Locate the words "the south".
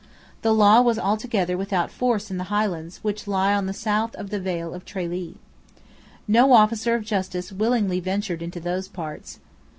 3.67-4.15